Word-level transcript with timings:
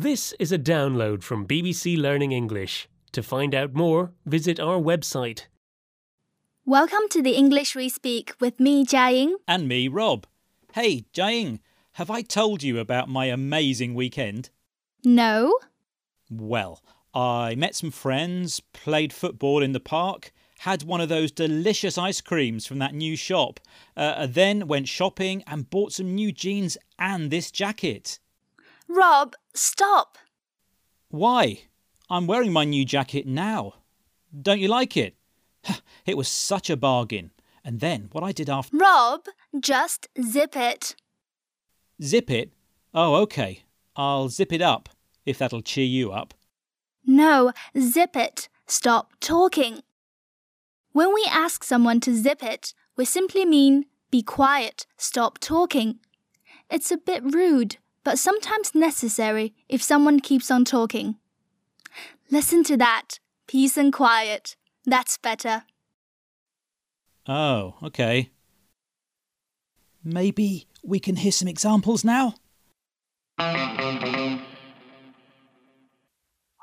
This 0.00 0.32
is 0.38 0.52
a 0.52 0.60
download 0.60 1.24
from 1.24 1.44
BBC 1.44 1.98
Learning 2.00 2.30
English. 2.30 2.88
To 3.10 3.20
find 3.20 3.52
out 3.52 3.74
more, 3.74 4.12
visit 4.24 4.60
our 4.60 4.78
website. 4.78 5.46
Welcome 6.64 7.08
to 7.10 7.20
the 7.20 7.32
English 7.32 7.74
We 7.74 7.88
Speak 7.88 8.32
with 8.38 8.60
me, 8.60 8.86
Jiaying. 8.86 9.32
And 9.48 9.66
me, 9.66 9.88
Rob. 9.88 10.24
Hey, 10.72 11.06
Jiaying, 11.12 11.58
have 11.94 12.12
I 12.12 12.22
told 12.22 12.62
you 12.62 12.78
about 12.78 13.08
my 13.08 13.24
amazing 13.24 13.96
weekend? 13.96 14.50
No? 15.02 15.58
Well, 16.30 16.80
I 17.12 17.56
met 17.56 17.74
some 17.74 17.90
friends, 17.90 18.60
played 18.72 19.12
football 19.12 19.64
in 19.64 19.72
the 19.72 19.80
park, 19.80 20.30
had 20.58 20.84
one 20.84 21.00
of 21.00 21.08
those 21.08 21.32
delicious 21.32 21.98
ice 21.98 22.20
creams 22.20 22.66
from 22.66 22.78
that 22.78 22.94
new 22.94 23.16
shop, 23.16 23.58
uh, 23.96 24.28
then 24.28 24.68
went 24.68 24.86
shopping 24.86 25.42
and 25.48 25.68
bought 25.68 25.92
some 25.92 26.14
new 26.14 26.30
jeans 26.30 26.78
and 27.00 27.32
this 27.32 27.50
jacket. 27.50 28.20
Rob, 28.90 29.34
stop. 29.58 30.18
Why? 31.10 31.62
I'm 32.08 32.26
wearing 32.26 32.52
my 32.52 32.64
new 32.64 32.84
jacket 32.84 33.26
now. 33.26 33.74
Don't 34.40 34.60
you 34.60 34.68
like 34.68 34.96
it? 34.96 35.16
It 36.06 36.16
was 36.16 36.28
such 36.28 36.70
a 36.70 36.76
bargain. 36.76 37.32
And 37.64 37.80
then 37.80 38.08
what 38.12 38.24
I 38.24 38.32
did 38.32 38.48
after. 38.48 38.76
Rob, 38.76 39.26
just 39.58 40.08
zip 40.22 40.56
it. 40.56 40.94
Zip 42.02 42.30
it? 42.30 42.52
Oh, 42.94 43.16
okay. 43.16 43.64
I'll 43.96 44.28
zip 44.28 44.52
it 44.52 44.62
up, 44.62 44.88
if 45.26 45.38
that'll 45.38 45.60
cheer 45.60 45.84
you 45.84 46.12
up. 46.12 46.32
No, 47.04 47.52
zip 47.78 48.16
it. 48.16 48.48
Stop 48.66 49.12
talking. 49.20 49.82
When 50.92 51.12
we 51.12 51.26
ask 51.30 51.64
someone 51.64 52.00
to 52.00 52.14
zip 52.14 52.42
it, 52.42 52.72
we 52.96 53.04
simply 53.04 53.44
mean 53.44 53.86
be 54.10 54.22
quiet, 54.22 54.86
stop 54.96 55.38
talking. 55.38 55.98
It's 56.70 56.90
a 56.90 56.96
bit 56.96 57.22
rude, 57.22 57.76
but 58.04 58.18
sometimes 58.18 58.74
necessary 58.74 59.54
if 59.68 59.82
someone 59.82 60.20
keeps 60.20 60.50
on 60.50 60.64
talking. 60.64 61.16
Listen 62.30 62.62
to 62.64 62.76
that. 62.76 63.18
Peace 63.46 63.76
and 63.76 63.92
quiet. 63.92 64.56
That's 64.84 65.18
better. 65.18 65.64
Oh, 67.26 67.74
okay. 67.82 68.30
Maybe 70.04 70.66
we 70.82 71.00
can 71.00 71.16
hear 71.16 71.32
some 71.32 71.48
examples 71.48 72.04
now? 72.04 72.34
I 73.38 74.38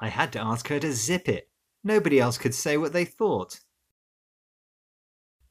had 0.00 0.32
to 0.32 0.40
ask 0.40 0.68
her 0.68 0.80
to 0.80 0.92
zip 0.92 1.28
it. 1.28 1.48
Nobody 1.82 2.20
else 2.20 2.38
could 2.38 2.54
say 2.54 2.76
what 2.76 2.92
they 2.92 3.04
thought. 3.04 3.60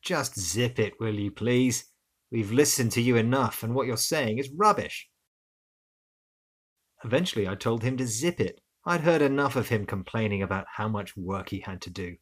Just 0.02 0.40
zip 0.40 0.80
it, 0.80 1.00
will 1.00 1.14
you 1.14 1.32
please? 1.32 1.86
We've 2.32 2.52
listened 2.52 2.92
to 2.94 3.02
you 3.02 3.16
enough, 3.16 3.64
and 3.64 3.76
what 3.76 3.88
you're 3.88 3.98
saying 3.98 4.40
is 4.40 4.50
rubbish. 4.56 5.08
Eventually, 7.04 7.48
I 7.48 7.56
told 7.56 7.84
him 7.84 7.98
to 7.98 8.08
zip 8.08 8.40
it. 8.40 8.62
I'd 8.86 9.02
heard 9.02 9.22
enough 9.22 9.56
of 9.56 9.70
him 9.70 9.86
complaining 9.86 10.42
about 10.42 10.66
how 10.76 10.88
much 10.88 11.16
work 11.16 11.50
he 11.50 11.60
had 11.60 11.82
to 11.82 11.90
do. 11.90 12.16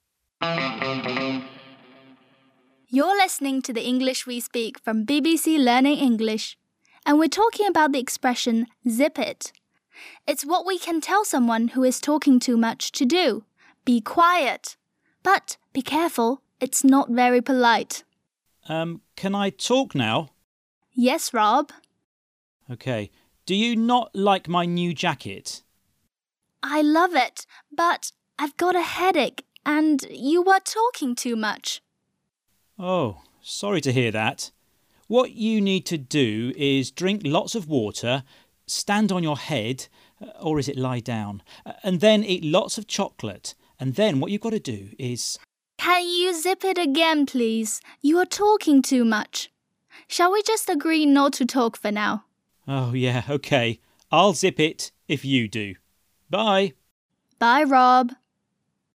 You're 2.87 3.15
listening 3.17 3.61
to 3.63 3.73
the 3.73 3.85
English 3.85 4.27
We 4.27 4.39
Speak 4.39 4.79
from 4.79 5.05
BBC 5.05 5.57
Learning 5.57 5.97
English, 5.97 6.57
and 7.05 7.17
we're 7.17 7.27
talking 7.27 7.67
about 7.67 7.91
the 7.91 7.99
expression 7.99 8.67
zip 8.89 9.17
it. 9.17 9.51
It's 10.27 10.45
what 10.45 10.65
we 10.65 10.77
can 10.77 11.01
tell 11.01 11.25
someone 11.25 11.69
who 11.69 11.83
is 11.83 11.99
talking 11.99 12.39
too 12.39 12.57
much 12.57 12.91
to 12.93 13.05
do. 13.05 13.43
Be 13.85 14.01
quiet. 14.01 14.77
But 15.23 15.57
be 15.73 15.81
careful, 15.81 16.41
it's 16.59 16.83
not 16.83 17.09
very 17.09 17.41
polite. 17.41 18.03
Um, 18.67 19.01
can 19.15 19.35
I 19.35 19.49
talk 19.49 19.95
now? 19.95 20.31
Yes, 20.93 21.33
Rob. 21.33 21.71
Okay. 22.69 23.11
Do 23.51 23.57
you 23.57 23.75
not 23.75 24.15
like 24.15 24.47
my 24.47 24.65
new 24.65 24.93
jacket? 24.93 25.61
I 26.63 26.81
love 26.81 27.13
it, 27.15 27.45
but 27.69 28.13
I've 28.39 28.55
got 28.55 28.77
a 28.77 28.81
headache 28.81 29.43
and 29.65 30.05
you 30.09 30.41
were 30.41 30.61
talking 30.63 31.15
too 31.15 31.35
much. 31.35 31.81
Oh, 32.79 33.23
sorry 33.41 33.81
to 33.81 33.91
hear 33.91 34.09
that. 34.11 34.51
What 35.07 35.31
you 35.31 35.59
need 35.59 35.85
to 35.87 35.97
do 35.97 36.53
is 36.55 36.91
drink 36.91 37.23
lots 37.25 37.53
of 37.53 37.67
water, 37.67 38.23
stand 38.67 39.11
on 39.11 39.21
your 39.21 39.37
head, 39.37 39.89
uh, 40.21 40.27
or 40.41 40.57
is 40.57 40.69
it 40.69 40.77
lie 40.77 41.01
down, 41.01 41.43
uh, 41.65 41.73
and 41.83 41.99
then 41.99 42.23
eat 42.23 42.45
lots 42.45 42.77
of 42.77 42.87
chocolate. 42.87 43.53
And 43.81 43.95
then 43.95 44.21
what 44.21 44.31
you've 44.31 44.39
got 44.39 44.51
to 44.51 44.61
do 44.61 44.91
is. 44.97 45.37
Can 45.77 46.07
you 46.07 46.33
zip 46.41 46.63
it 46.63 46.77
again, 46.77 47.25
please? 47.25 47.81
You 48.01 48.17
are 48.19 48.25
talking 48.25 48.81
too 48.81 49.03
much. 49.03 49.51
Shall 50.07 50.31
we 50.31 50.41
just 50.41 50.69
agree 50.69 51.05
not 51.05 51.33
to 51.33 51.45
talk 51.45 51.75
for 51.75 51.91
now? 51.91 52.23
Oh, 52.67 52.93
yeah, 52.93 53.23
okay. 53.29 53.79
I'll 54.11 54.33
zip 54.33 54.59
it 54.59 54.91
if 55.07 55.23
you 55.25 55.47
do. 55.47 55.75
Bye. 56.29 56.73
Bye, 57.39 57.63
Rob. 57.63 58.11